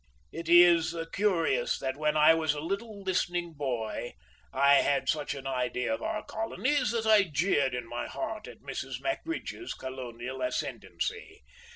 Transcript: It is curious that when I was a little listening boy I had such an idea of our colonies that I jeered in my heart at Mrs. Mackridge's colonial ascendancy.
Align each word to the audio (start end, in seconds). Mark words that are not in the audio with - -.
It 0.31 0.49
is 0.49 0.95
curious 1.13 1.77
that 1.77 1.95
when 1.95 2.17
I 2.17 2.33
was 2.33 2.55
a 2.55 2.59
little 2.59 3.03
listening 3.03 3.53
boy 3.53 4.15
I 4.51 4.77
had 4.81 5.07
such 5.07 5.35
an 5.35 5.45
idea 5.45 5.93
of 5.93 6.01
our 6.01 6.23
colonies 6.23 6.89
that 6.89 7.05
I 7.05 7.21
jeered 7.25 7.75
in 7.75 7.87
my 7.87 8.07
heart 8.07 8.47
at 8.47 8.61
Mrs. 8.61 8.99
Mackridge's 8.99 9.75
colonial 9.75 10.41
ascendancy. 10.41 11.43